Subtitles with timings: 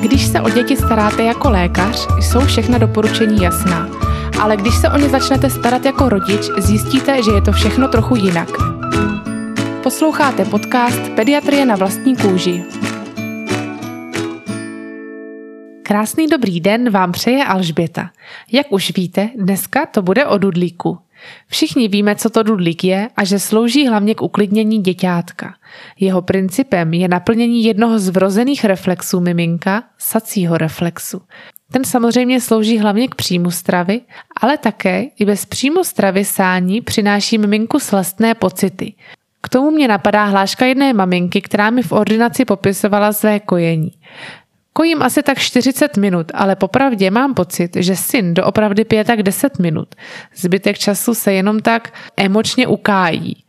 [0.00, 3.88] Když se o děti staráte jako lékař, jsou všechna doporučení jasná.
[4.40, 8.16] Ale když se o ně začnete starat jako rodič, zjistíte, že je to všechno trochu
[8.16, 8.48] jinak.
[9.82, 12.64] Posloucháte podcast Pediatrie na vlastní kůži.
[15.82, 18.10] Krásný dobrý den vám přeje Alžběta.
[18.52, 20.98] Jak už víte, dneska to bude o dudlíku.
[21.48, 25.54] Všichni víme, co to dudlík je a že slouží hlavně k uklidnění děťátka.
[26.00, 31.22] Jeho principem je naplnění jednoho z vrozených reflexů miminka, sacího reflexu.
[31.72, 34.00] Ten samozřejmě slouží hlavně k příjmu stravy,
[34.40, 38.94] ale také i bez příjmu stravy sání přináší miminku slastné pocity.
[39.40, 43.92] K tomu mě napadá hláška jedné maminky, která mi v ordinaci popisovala své kojení.
[44.72, 49.58] Kojím asi tak 40 minut, ale popravdě mám pocit, že syn doopravdy pije tak 10
[49.58, 49.94] minut.
[50.36, 53.44] Zbytek času se jenom tak emočně ukájí.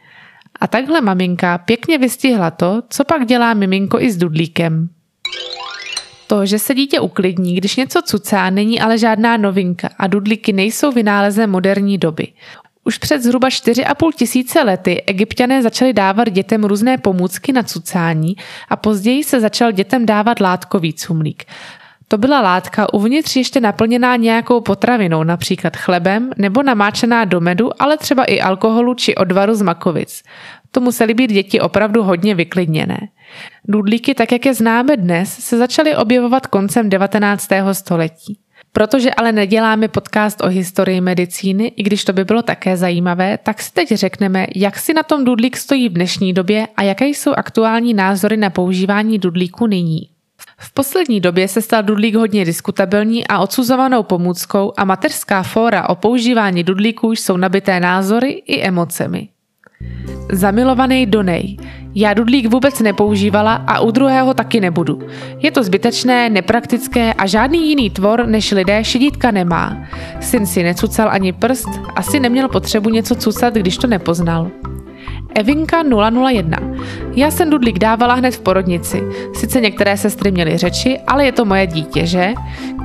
[0.60, 4.90] A takhle maminka pěkně vystihla to, co pak dělá miminko i s dudlíkem.
[6.28, 10.92] To, že se dítě uklidní, když něco cucá, není ale žádná novinka a dudlíky nejsou
[10.92, 12.28] vynálezem moderní doby.
[12.84, 18.36] Už před zhruba 4,5 tisíce lety egyptiané začali dávat dětem různé pomůcky na cucání
[18.70, 21.44] a později se začal dětem dávat látkový cumlík.
[22.08, 27.98] To byla látka uvnitř ještě naplněná nějakou potravinou, například chlebem nebo namáčená do medu, ale
[27.98, 30.24] třeba i alkoholu či odvaru z makovic.
[30.72, 33.00] To musely být děti opravdu hodně vyklidněné.
[33.68, 37.50] Dudlíky, tak jak je známe dnes, se začaly objevovat koncem 19.
[37.72, 38.43] století.
[38.76, 43.62] Protože ale neděláme podcast o historii medicíny, i když to by bylo také zajímavé, tak
[43.62, 47.34] si teď řekneme, jak si na tom dudlík stojí v dnešní době a jaké jsou
[47.34, 50.10] aktuální názory na používání dudlíku nyní.
[50.58, 55.96] V poslední době se stal dudlík hodně diskutabilní a odsuzovanou pomůckou a mateřská fóra o
[55.96, 59.30] používání dudlíků jsou nabité názory i emocemi.
[60.32, 61.58] Zamilovaný Donej.
[61.96, 65.00] Já dudlík vůbec nepoužívala a u druhého taky nebudu.
[65.40, 69.78] Je to zbytečné, nepraktické a žádný jiný tvor než lidé šidítka nemá.
[70.20, 74.52] Syn si necucal ani prst, asi neměl potřebu něco cucat, když to nepoznal.
[75.36, 76.58] Evinka 001.
[77.16, 79.04] Já jsem dudlík dávala hned v porodnici.
[79.34, 82.34] Sice některé sestry měly řeči, ale je to moje dítě, že?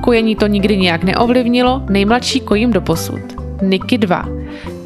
[0.01, 3.21] Kojení to nikdy nijak neovlivnilo, nejmladší kojím do posud.
[3.61, 4.38] Niky 2.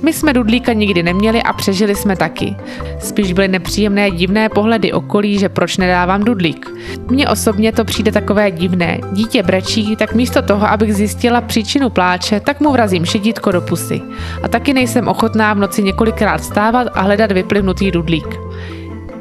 [0.03, 2.55] My jsme dudlíka nikdy neměli a přežili jsme taky.
[2.99, 6.69] Spíš byly nepříjemné divné pohledy okolí, že proč nedávám dudlík.
[7.09, 8.99] Mně osobně to přijde takové divné.
[9.11, 14.01] Dítě brečí, tak místo toho, abych zjistila příčinu pláče, tak mu vrazím šedítko do pusy.
[14.43, 18.37] A taky nejsem ochotná v noci několikrát stávat a hledat vyplivnutý dudlík.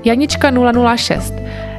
[0.04, 0.52] Janička
[0.96, 1.34] 006.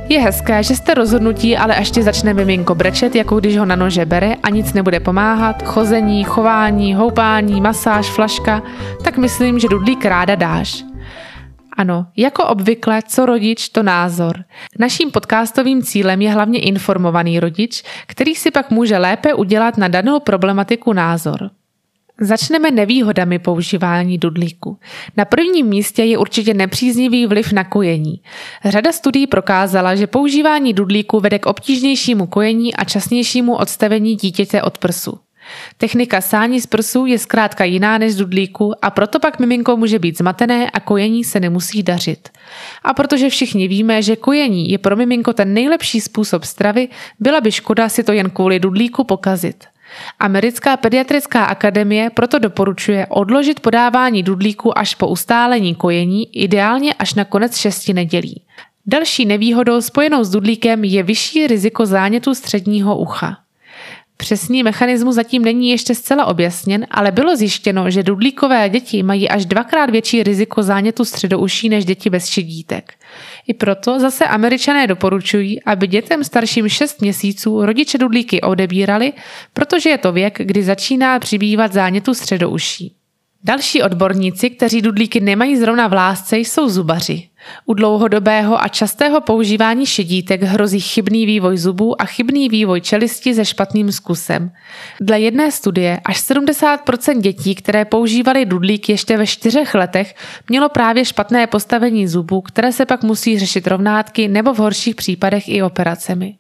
[0.09, 3.75] Je hezké, že jste rozhodnutí, ale až ti začne miminko brečet, jako když ho na
[3.75, 8.63] nože bere a nic nebude pomáhat, chození, chování, houpání, masáž, flaška,
[9.03, 10.83] tak myslím, že dudlík ráda dáš.
[11.77, 14.43] Ano, jako obvykle, co rodič, to názor.
[14.79, 20.19] Naším podcastovým cílem je hlavně informovaný rodič, který si pak může lépe udělat na danou
[20.19, 21.49] problematiku názor.
[22.21, 24.77] Začneme nevýhodami používání dudlíku.
[25.17, 28.21] Na prvním místě je určitě nepříznivý vliv na kojení.
[28.65, 34.77] Řada studií prokázala, že používání dudlíku vede k obtížnějšímu kojení a časnějšímu odstavení dítěte od
[34.77, 35.19] prsu.
[35.77, 40.17] Technika sání z prsů je zkrátka jiná než dudlíku a proto pak miminko může být
[40.17, 42.29] zmatené a kojení se nemusí dařit.
[42.83, 47.51] A protože všichni víme, že kojení je pro miminko ten nejlepší způsob stravy, byla by
[47.51, 49.72] škoda si to jen kvůli dudlíku pokazit.
[50.19, 57.25] Americká pediatrická akademie proto doporučuje odložit podávání dudlíku až po ustálení kojení, ideálně až na
[57.25, 58.41] konec šesti nedělí.
[58.85, 63.42] Další nevýhodou spojenou s dudlíkem je vyšší riziko zánětu středního ucha.
[64.17, 69.45] Přesný mechanismus zatím není ještě zcela objasněn, ale bylo zjištěno, že dudlíkové děti mají až
[69.45, 72.93] dvakrát větší riziko zánětu středouší než děti bez šedítek.
[73.47, 79.13] I proto zase američané doporučují, aby dětem starším 6 měsíců rodiče dudlíky odebírali,
[79.53, 82.95] protože je to věk, kdy začíná přibývat zánětu středouší.
[83.43, 87.29] Další odborníci, kteří dudlíky nemají zrovna v lásce, jsou zubaři.
[87.65, 93.45] U dlouhodobého a častého používání šedítek hrozí chybný vývoj zubů a chybný vývoj čelisti se
[93.45, 94.51] špatným zkusem.
[95.01, 100.15] Dle jedné studie až 70% dětí, které používali dudlík ještě ve čtyřech letech,
[100.49, 105.49] mělo právě špatné postavení zubů, které se pak musí řešit rovnátky nebo v horších případech
[105.49, 106.35] i operacemi.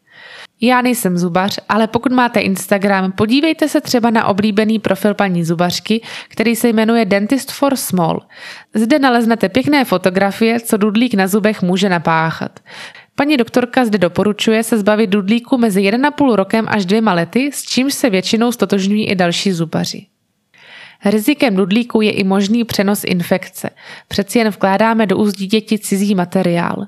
[0.61, 6.01] Já nejsem zubař, ale pokud máte Instagram, podívejte se třeba na oblíbený profil paní zubařky,
[6.29, 8.21] který se jmenuje Dentist for Small.
[8.73, 12.59] Zde naleznete pěkné fotografie, co dudlík na zubech může napáchat.
[13.15, 17.93] Paní doktorka zde doporučuje se zbavit dudlíku mezi 1,5 rokem až dvěma lety, s čímž
[17.93, 20.05] se většinou stotožňují i další zubaři.
[21.05, 23.69] Rizikem dudlíku je i možný přenos infekce.
[24.07, 26.87] Přeci jen vkládáme do úst dítěti cizí materiál.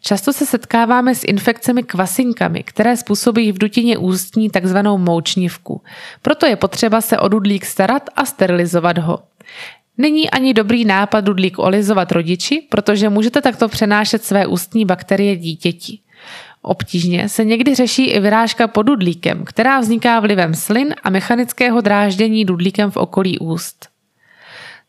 [0.00, 5.82] Často se setkáváme s infekcemi kvasinkami, které způsobí v dutině ústní takzvanou moučnivku.
[6.22, 9.18] Proto je potřeba se o dudlík starat a sterilizovat ho.
[9.98, 15.98] Není ani dobrý nápad dudlík olizovat rodiči, protože můžete takto přenášet své ústní bakterie dítěti.
[16.62, 22.44] Obtížně se někdy řeší i vyrážka pod dudlíkem, která vzniká vlivem slin a mechanického dráždění
[22.44, 23.88] dudlíkem v okolí úst.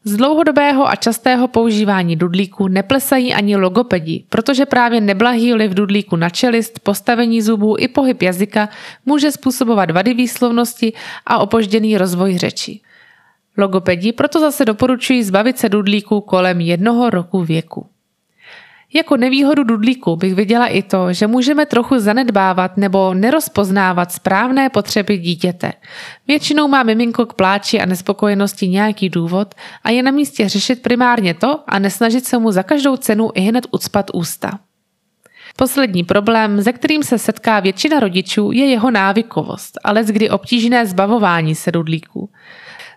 [0.04, 6.30] Z dlouhodobého a častého používání dudlíku neplesají ani logopedi, protože právě neblahý vliv dudlíku na
[6.30, 8.69] čelist, postavení zubů i pohyb jazyka
[9.06, 10.94] může způsobovat vady výslovnosti
[11.25, 12.80] a opožděný rozvoj řeči.
[13.57, 17.88] Logopedi proto zase doporučují zbavit se dudlíku kolem jednoho roku věku.
[18.94, 25.18] Jako nevýhodu dudlíku bych viděla i to, že můžeme trochu zanedbávat nebo nerozpoznávat správné potřeby
[25.18, 25.74] dítěte.
[26.27, 31.33] Většinou má miminko k pláči a nespokojenosti nějaký důvod a je na místě řešit primárně
[31.33, 34.59] to a nesnažit se mu za každou cenu i hned ucpat ústa.
[35.56, 41.56] Poslední problém, se kterým se setká většina rodičů, je jeho návykovost, ale kdy obtížné zbavování
[41.56, 42.30] se dudlíků.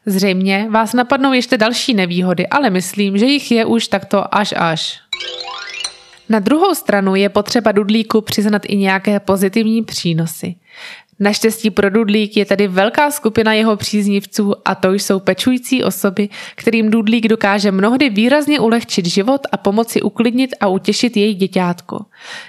[0.07, 5.01] Zřejmě vás napadnou ještě další nevýhody, ale myslím, že jich je už takto až až.
[6.29, 10.55] Na druhou stranu je potřeba Dudlíku přiznat i nějaké pozitivní přínosy.
[11.23, 16.91] Naštěstí pro Dudlík je tady velká skupina jeho příznivců a to jsou pečující osoby, kterým
[16.91, 22.05] Dudlík dokáže mnohdy výrazně ulehčit život a pomoci uklidnit a utěšit její děťátko.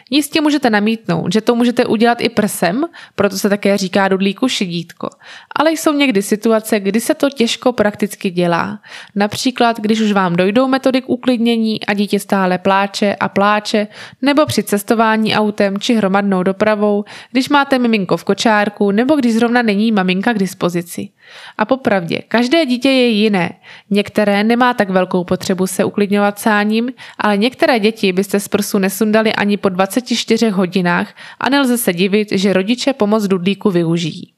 [0.10, 2.86] Jistě můžete namítnout, že to můžete udělat i prsem,
[3.16, 5.10] proto se také říká Dudlíku šidítko.
[5.56, 8.80] Ale jsou někdy situace, kdy se to těžko prakticky dělá.
[9.16, 13.88] Například, když už vám dojdou metody k uklidnění a dítě stále pláče a pláče,
[14.22, 19.34] nebo při cestování autem či hromadnou dopravou, když máte miminko v kočáru dárků nebo když
[19.34, 21.10] zrovna není maminka k dispozici.
[21.58, 23.50] A popravdě, každé dítě je jiné.
[23.90, 29.34] Některé nemá tak velkou potřebu se uklidňovat sáním, ale některé děti byste z prsu nesundali
[29.34, 34.34] ani po 24 hodinách a nelze se divit, že rodiče pomoc dudlíku využijí.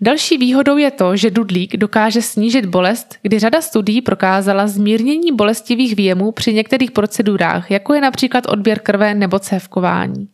[0.00, 5.96] Další výhodou je to, že dudlík dokáže snížit bolest, kdy řada studií prokázala zmírnění bolestivých
[5.96, 10.28] výjemů při některých procedurách, jako je například odběr krve nebo cévkování.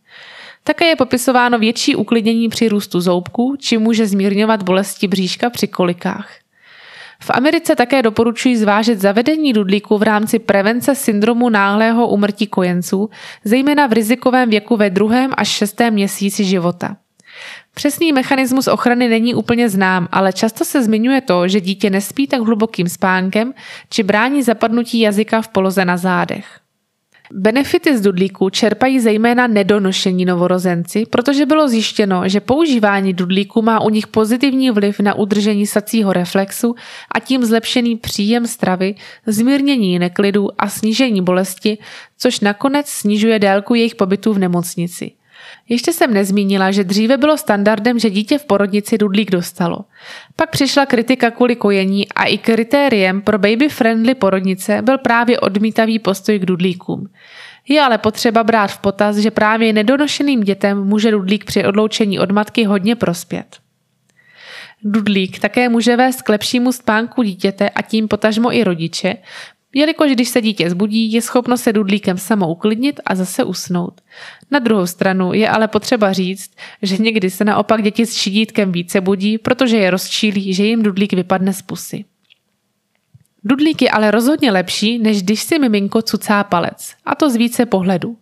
[0.67, 6.31] Také je popisováno větší uklidnění při růstu zoubků, či může zmírňovat bolesti bříška při kolikách.
[7.23, 13.11] V Americe také doporučují zvážit zavedení dudlíku v rámci prevence syndromu náhlého umrtí kojenců,
[13.45, 16.97] zejména v rizikovém věku ve druhém až šestém měsíci života.
[17.75, 22.41] Přesný mechanismus ochrany není úplně znám, ale často se zmiňuje to, že dítě nespí tak
[22.41, 23.55] hlubokým spánkem
[23.91, 26.64] či brání zapadnutí jazyka v poloze na zádech.
[27.32, 33.91] Benefity z dudlíků čerpají zejména nedonošení novorozenci, protože bylo zjištěno, že používání dudlíků má u
[33.91, 36.75] nich pozitivní vliv na udržení sacího reflexu
[37.15, 38.94] a tím zlepšený příjem stravy,
[39.26, 41.79] zmírnění neklidu a snížení bolesti,
[42.19, 45.12] což nakonec snižuje délku jejich pobytu v nemocnici.
[45.69, 49.79] Ještě jsem nezmínila, že dříve bylo standardem, že dítě v porodnici dudlík dostalo.
[50.37, 56.39] Pak přišla kritika kvůli kojení a i kritériem pro baby-friendly porodnice byl právě odmítavý postoj
[56.39, 57.09] k dudlíkům.
[57.69, 62.31] Je ale potřeba brát v potaz, že právě nedonošeným dětem může dudlík při odloučení od
[62.31, 63.65] matky hodně prospět.
[64.83, 69.17] Dudlík také může vést k lepšímu spánku dítěte a tím potažmo i rodiče,
[69.75, 74.00] jelikož když se dítě zbudí, je schopno se dudlíkem samo uklidnit a zase usnout.
[74.50, 76.50] Na druhou stranu je ale potřeba říct,
[76.82, 81.13] že někdy se naopak děti s šidítkem více budí, protože je rozčílí, že jim dudlík
[81.13, 82.05] vypadne z pusy.
[83.44, 87.67] Dudlík je ale rozhodně lepší, než když si miminko cucá palec, a to z více
[87.67, 88.17] pohledů.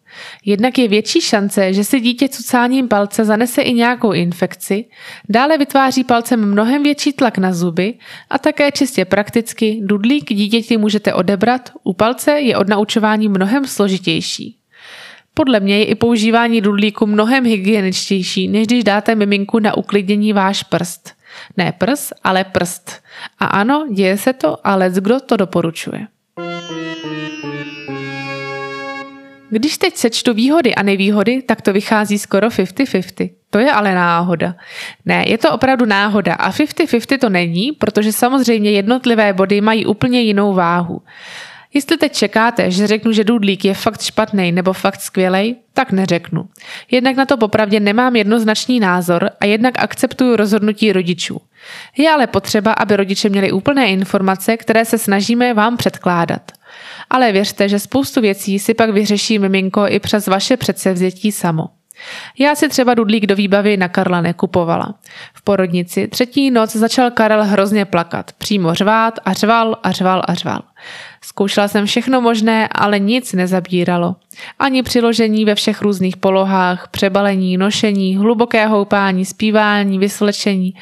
[0.45, 4.85] Jednak je větší šance, že si dítě cucáním palce zanese i nějakou infekci,
[5.29, 7.95] dále vytváří palcem mnohem větší tlak na zuby
[8.31, 14.57] a také čistě prakticky dudlík dítěti můžete odebrat, u palce je odnaučování mnohem složitější.
[15.35, 20.63] Podle mě je i používání dudlíku mnohem hygieničtější, než když dáte miminku na uklidnění váš
[20.63, 21.22] prst.
[21.57, 23.03] Ne prs, ale prst.
[23.39, 26.07] A ano, děje se to, ale kdo to doporučuje.
[29.51, 33.31] Když teď sečtu výhody a nevýhody, tak to vychází skoro 50-50.
[33.51, 34.55] To je ale náhoda.
[35.05, 40.21] Ne, je to opravdu náhoda a 50-50 to není, protože samozřejmě jednotlivé body mají úplně
[40.21, 41.03] jinou váhu.
[41.75, 46.49] Jestli teď čekáte, že řeknu, že dudlík je fakt špatný nebo fakt skvělej, tak neřeknu.
[46.91, 51.41] Jednak na to popravdě nemám jednoznačný názor a jednak akceptuju rozhodnutí rodičů.
[51.97, 56.53] Je ale potřeba, aby rodiče měli úplné informace, které se snažíme vám předkládat.
[57.11, 61.69] Ale věřte, že spoustu věcí si pak vyřeší miminko i přes vaše předsevzetí samo.
[62.39, 64.95] Já si třeba dudlík do výbavy na Karla nekupovala.
[65.35, 70.35] V porodnici třetí noc začal Karel hrozně plakat, přímo řvát a řval a řval a
[70.35, 70.63] řval.
[71.25, 74.17] Zkoušela jsem všechno možné, ale nic nezabíralo.
[74.59, 80.75] Ani přiložení ve všech různých polohách, přebalení, nošení, hluboké houpání, zpívání, vyslečení.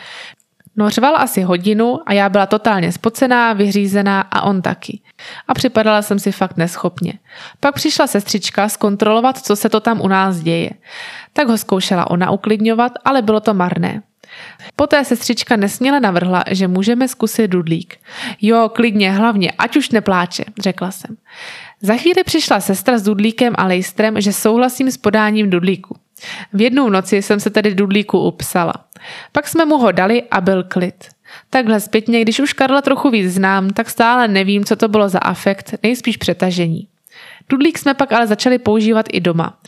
[0.76, 5.00] No řval asi hodinu a já byla totálně spocená, vyřízená a on taky.
[5.48, 7.12] A připadala jsem si fakt neschopně.
[7.60, 10.70] Pak přišla sestřička zkontrolovat, co se to tam u nás děje.
[11.32, 14.02] Tak ho zkoušela ona uklidňovat, ale bylo to marné.
[14.76, 17.96] Poté sestřička nesměle navrhla, že můžeme zkusit dudlík.
[18.40, 21.16] Jo, klidně, hlavně, ať už nepláče, řekla jsem.
[21.80, 25.96] Za chvíli přišla sestra s dudlíkem a lejstrem, že souhlasím s podáním dudlíku.
[26.52, 28.74] V jednou noci jsem se tedy dudlíku upsala.
[29.32, 31.08] Pak jsme mu ho dali a byl klid.
[31.50, 35.18] Takhle zpětně, když už Karla trochu víc znám, tak stále nevím, co to bylo za
[35.18, 36.88] afekt, nejspíš přetažení.
[37.48, 39.58] Dudlík jsme pak ale začali používat i doma.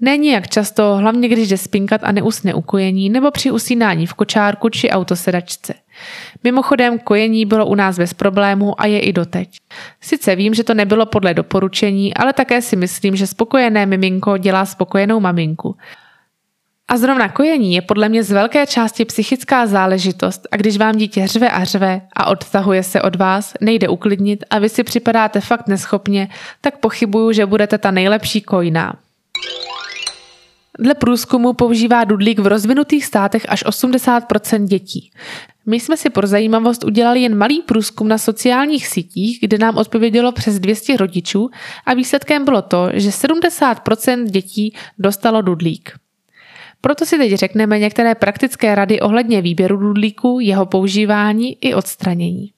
[0.00, 4.68] Není jak často, hlavně když jde spinkat a neusne ukojení nebo při usínání v kočárku
[4.68, 5.74] či autosedačce.
[6.44, 9.56] Mimochodem, kojení bylo u nás bez problému a je i doteď.
[10.00, 14.66] Sice vím, že to nebylo podle doporučení, ale také si myslím, že spokojené miminko dělá
[14.66, 15.76] spokojenou maminku.
[16.88, 21.26] A zrovna kojení je podle mě z velké části psychická záležitost a když vám dítě
[21.26, 25.68] řve a řve a odtahuje se od vás, nejde uklidnit a vy si připadáte fakt
[25.68, 26.28] neschopně,
[26.60, 28.96] tak pochybuju, že budete ta nejlepší kojná.
[30.78, 35.10] Dle průzkumu používá dudlík v rozvinutých státech až 80% dětí.
[35.66, 40.32] My jsme si pro zajímavost udělali jen malý průzkum na sociálních sítích, kde nám odpovědělo
[40.32, 41.50] přes 200 rodičů
[41.86, 46.03] a výsledkem bylo to, že 70% dětí dostalo dudlík.
[46.84, 52.52] Proto si teď řekneme některé praktické rady ohledně výběru dudlíku, jeho používání i odstranění.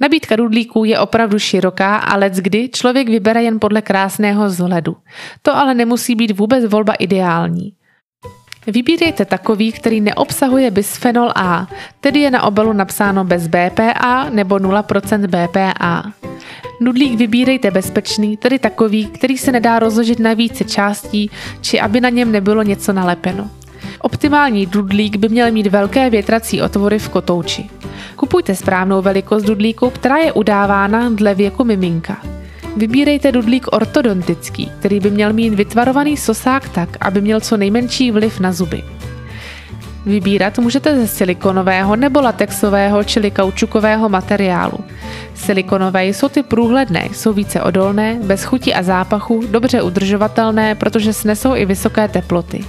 [0.00, 4.96] Nabídka dudlíků je opravdu široká a let kdy člověk vybere jen podle krásného vzhledu.
[5.42, 7.72] To ale nemusí být vůbec volba ideální.
[8.66, 11.66] Vybírejte takový, který neobsahuje bisfenol A,
[12.00, 16.12] tedy je na obalu napsáno bez BPA nebo 0% BPA.
[16.80, 22.08] Nudlík vybírejte bezpečný, tedy takový, který se nedá rozložit na více částí, či aby na
[22.08, 23.50] něm nebylo něco nalepeno.
[24.00, 27.70] Optimální dudlík by měl mít velké větrací otvory v kotouči.
[28.16, 32.16] Kupujte správnou velikost dudlíku, která je udávána dle věku miminka.
[32.76, 38.40] Vybírejte dudlík ortodontický, který by měl mít vytvarovaný sosák tak, aby měl co nejmenší vliv
[38.40, 38.82] na zuby.
[40.06, 44.78] Vybírat můžete ze silikonového nebo latexového čili kaučukového materiálu.
[45.34, 51.56] Silikonové jsou ty průhledné, jsou více odolné, bez chuti a zápachu, dobře udržovatelné, protože snesou
[51.56, 52.64] i vysoké teploty.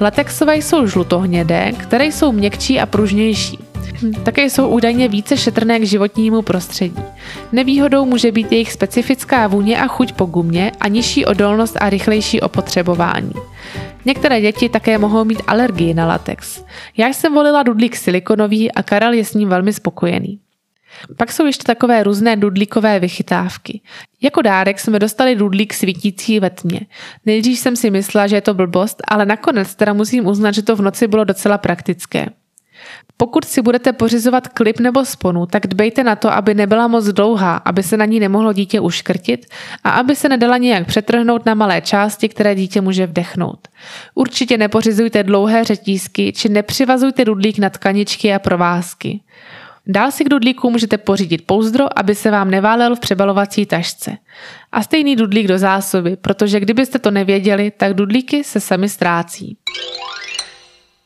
[0.00, 3.63] Latexové jsou žlutohnědé, které jsou měkčí a pružnější.
[4.12, 7.02] Také jsou údajně více šetrné k životnímu prostředí.
[7.52, 12.40] Nevýhodou může být jejich specifická vůně a chuť po gumě a nižší odolnost a rychlejší
[12.40, 13.32] opotřebování.
[14.04, 16.64] Některé děti také mohou mít alergii na latex.
[16.96, 20.40] Já jsem volila dudlík silikonový a Karel je s ním velmi spokojený.
[21.16, 23.80] Pak jsou ještě takové různé dudlíkové vychytávky.
[24.22, 26.80] Jako dárek jsme dostali dudlík svítící ve tmě.
[27.26, 30.76] Nejdřív jsem si myslela, že je to blbost, ale nakonec teda musím uznat, že to
[30.76, 32.26] v noci bylo docela praktické.
[33.16, 37.56] Pokud si budete pořizovat klip nebo sponu, tak dbejte na to, aby nebyla moc dlouhá,
[37.56, 39.46] aby se na ní nemohlo dítě uškrtit
[39.84, 43.68] a aby se nedala nějak přetrhnout na malé části, které dítě může vdechnout.
[44.14, 49.20] Určitě nepořizujte dlouhé řetízky či nepřivazujte dudlík na tkaničky a provázky.
[49.86, 54.16] Dál si k dudlíku můžete pořídit pouzdro, aby se vám neválel v přebalovací tašce.
[54.72, 59.56] A stejný dudlík do zásoby, protože kdybyste to nevěděli, tak dudlíky se sami ztrácí.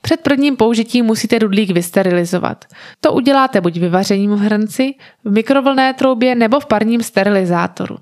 [0.02, 2.64] Před prvním použitím musíte dudlík vysterilizovat.
[3.00, 7.96] To uděláte buď vyvařením v hrnci, v mikrovlné troubě nebo v parním sterilizátoru.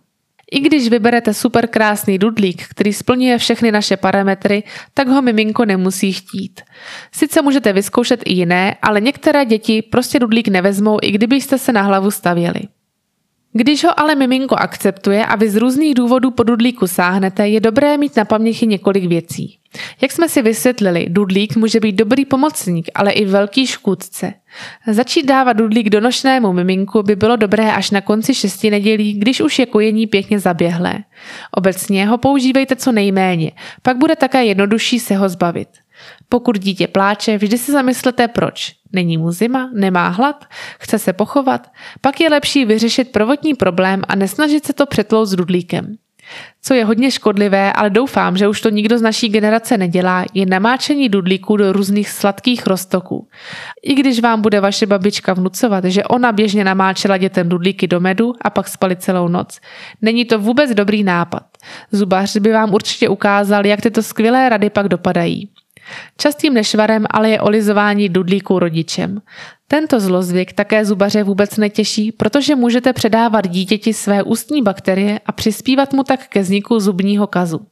[0.53, 4.63] I když vyberete super krásný dudlík, který splňuje všechny naše parametry,
[4.95, 6.61] tak ho miminko nemusí chtít.
[7.13, 11.83] Sice můžete vyzkoušet i jiné, ale některé děti prostě dudlík nevezmou, i kdybyste se na
[11.83, 12.61] hlavu stavěli.
[13.53, 17.99] Když ho ale miminko akceptuje a vy z různých důvodů po dudlíku sáhnete, je dobré
[17.99, 19.59] mít na paměti několik věcí.
[20.01, 24.35] Jak jsme si vysvětlili, dudlík může být dobrý pomocník, ale i velký škůdce.
[24.91, 29.59] Začít dávat dudlík donošnému miminku by bylo dobré až na konci šesti nedělí, když už
[29.59, 30.99] je kojení pěkně zaběhlé.
[31.51, 33.53] Obecně ho používejte co nejméně,
[33.83, 35.69] pak bude také jednodušší se ho zbavit.
[36.29, 38.73] Pokud dítě pláče, vždy si zamyslete proč.
[38.93, 40.45] Není mu zima, nemá hlad,
[40.79, 45.35] chce se pochovat, pak je lepší vyřešit prvotní problém a nesnažit se to přetlout s
[45.35, 45.97] dudlíkem.
[46.63, 50.47] Co je hodně škodlivé, ale doufám, že už to nikdo z naší generace nedělá, je
[50.47, 53.29] namáčení dudlíků do různých sladkých roztoků.
[53.83, 58.33] I když vám bude vaše babička vnucovat, že ona běžně namáčela dětem dudlíky do medu
[58.41, 59.61] a pak spali celou noc,
[60.03, 61.43] není to vůbec dobrý nápad.
[61.93, 65.51] Zubař by vám určitě ukázal, jak tyto skvělé rady pak dopadají.
[66.19, 69.23] Častým nešvarem ale je olizování dudlíků rodičem.
[69.69, 75.93] Tento zlozvyk také zubaře vůbec netěší, protože můžete předávat dítěti své ústní bakterie a přispívat
[75.93, 77.67] mu tak ke vzniku zubního kazu.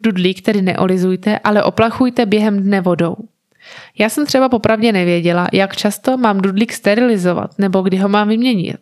[0.00, 3.16] Dudlík tedy neolizujte, ale oplachujte během dne vodou.
[3.98, 8.80] Já jsem třeba popravdě nevěděla, jak často mám dudlík sterilizovat nebo kdy ho mám vyměnit.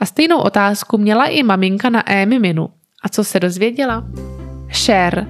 [0.00, 2.68] A stejnou otázku měla i maminka na e-miminu.
[3.02, 4.04] A co se dozvěděla?
[4.76, 5.26] Share.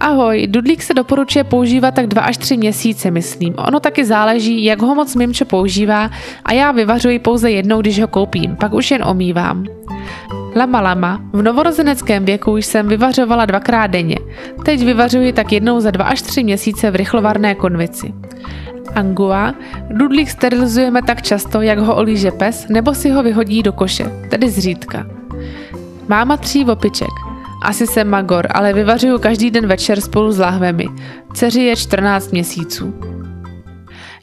[0.00, 3.54] Ahoj, dudlík se doporučuje používat tak 2 až 3 měsíce, myslím.
[3.58, 6.10] Ono taky záleží, jak ho moc Mimčo používá
[6.44, 9.64] a já vyvařuji pouze jednou, když ho koupím, pak už jen omývám.
[10.56, 14.16] Lama Lama, v novorozeneckém věku jsem vyvařovala dvakrát denně.
[14.64, 18.14] Teď vyvařuji tak jednou za 2 až 3 měsíce v rychlovarné konvici.
[18.94, 19.54] Angua,
[19.90, 24.50] dudlík sterilizujeme tak často, jak ho olíže pes, nebo si ho vyhodí do koše, tedy
[24.50, 25.06] zřídka.
[26.08, 27.27] Máma tří opiček.
[27.68, 30.86] Asi jsem magor, ale vyvařuju každý den večer spolu s lahvemi.
[31.34, 32.94] Dceři je 14 měsíců.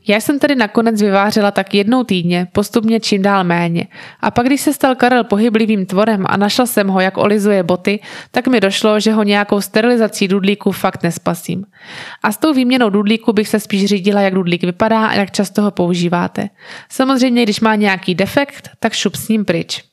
[0.08, 3.88] Já jsem tedy nakonec vyvářela tak jednou týdně, postupně čím dál méně.
[4.22, 8.00] A pak, když se stal Karel pohyblivým tvorem a našla jsem ho, jak olizuje boty,
[8.32, 11.66] tak mi došlo, že ho nějakou sterilizací dudlíku fakt nespasím.
[12.24, 15.62] A s tou výměnou dudlíku bych se spíš řídila, jak dudlík vypadá a jak často
[15.62, 16.50] ho používáte.
[16.90, 19.84] Samozřejmě, když má nějaký defekt, tak šup s ním pryč.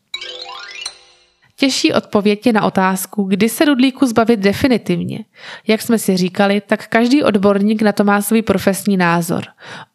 [1.62, 5.24] Těžší odpověď je na otázku, kdy se dudlíku zbavit definitivně.
[5.66, 9.44] Jak jsme si říkali, tak každý odborník na to má svůj profesní názor.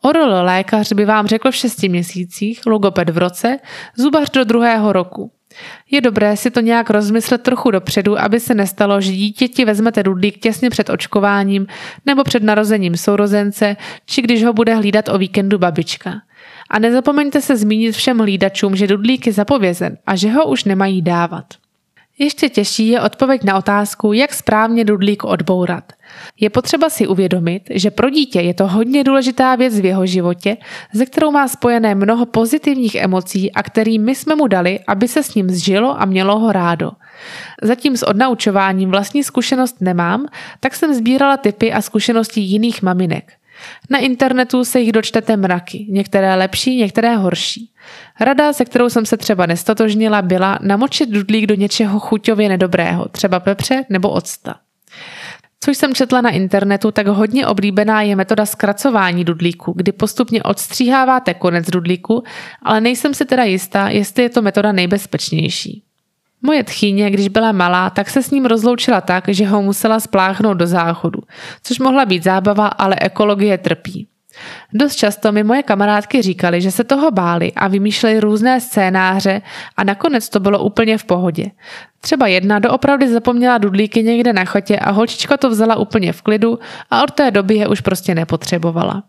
[0.02, 3.60] Orol lékař by vám řekl v šesti měsících, logoped v roce,
[3.96, 5.32] zubař do druhého roku.
[5.92, 10.38] Je dobré si to nějak rozmyslet trochu dopředu, aby se nestalo, že dítěti vezmete dudlík
[10.38, 11.68] těsně před očkováním
[12.06, 16.12] nebo před narozením sourozence, či když ho bude hlídat o víkendu babička.
[16.70, 21.02] A nezapomeňte se zmínit všem hlídačům, že dudlík je zapovězen a že ho už nemají
[21.02, 21.46] dávat.
[22.20, 25.94] Ještě těžší je odpověď na otázku, jak správně dudlík odbourat.
[26.40, 30.58] Je potřeba si uvědomit, že pro dítě je to hodně důležitá věc v jeho životě,
[30.94, 35.24] ze kterou má spojené mnoho pozitivních emocí a který my jsme mu dali, aby se
[35.24, 36.92] s ním zžilo a mělo ho rádo.
[37.62, 40.28] Zatím s odnaučováním vlastní zkušenost nemám,
[40.60, 43.34] tak jsem sbírala typy a zkušenosti jiných maminek.
[43.90, 47.72] Na internetu se jich dočtete mraky, některé lepší, některé horší.
[48.20, 53.40] Rada, se kterou jsem se třeba nestotožnila, byla namočit dudlík do něčeho chuťově nedobrého, třeba
[53.40, 54.56] pepře nebo octa.
[55.60, 61.34] Což jsem četla na internetu, tak hodně oblíbená je metoda zkracování dudlíku, kdy postupně odstříháváte
[61.34, 62.24] konec dudlíku,
[62.64, 65.84] ale nejsem si teda jistá, jestli je to metoda nejbezpečnější.
[66.42, 70.58] Moje tchýně, když byla malá, tak se s ním rozloučila tak, že ho musela spláchnout
[70.58, 71.20] do záchodu,
[71.64, 74.08] což mohla být zábava, ale ekologie trpí.
[74.74, 79.42] Dost často mi moje kamarádky říkali, že se toho báli a vymýšleli různé scénáře
[79.78, 81.46] a nakonec to bylo úplně v pohodě.
[82.02, 86.60] Třeba jedna doopravdy zapomněla dudlíky někde na chatě a holčička to vzala úplně v klidu
[86.92, 89.04] a od té doby je už prostě nepotřebovala.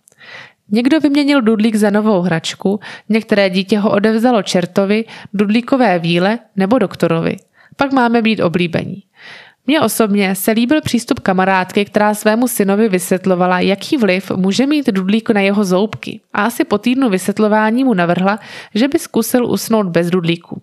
[0.71, 5.05] Někdo vyměnil dudlík za novou hračku, některé dítě ho odevzalo čertovi,
[5.35, 7.37] dudlíkové víle nebo doktorovi.
[7.77, 9.03] Pak máme být oblíbení.
[9.67, 15.31] Mně osobně se líbil přístup kamarádky, která svému synovi vysvětlovala, jaký vliv může mít dudlík
[15.31, 18.39] na jeho zoubky a asi po týdnu vysvětlování mu navrhla,
[18.75, 20.63] že by zkusil usnout bez dudlíku.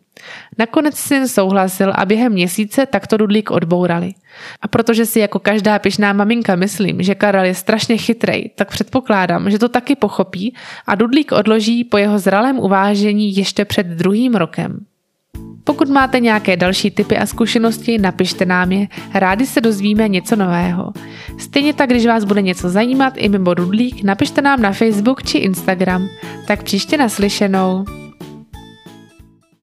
[0.57, 4.13] Nakonec syn souhlasil a během měsíce takto dudlík odbourali.
[4.61, 9.51] A protože si jako každá pišná maminka myslím, že Karel je strašně chytrej, tak předpokládám,
[9.51, 10.55] že to taky pochopí
[10.87, 14.85] a dudlík odloží po jeho zralém uvážení ještě před druhým rokem.
[15.63, 20.93] Pokud máte nějaké další typy a zkušenosti, napište nám je, rádi se dozvíme něco nového.
[21.37, 25.37] Stejně tak, když vás bude něco zajímat i mimo Dudlík, napište nám na Facebook či
[25.37, 26.07] Instagram.
[26.47, 27.85] Tak příště naslyšenou.